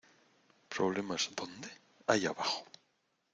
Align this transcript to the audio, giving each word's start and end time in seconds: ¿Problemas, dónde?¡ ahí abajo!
¿Problemas, 0.75 1.29
dónde?¡ 1.35 1.69
ahí 2.07 2.25
abajo! 2.25 2.65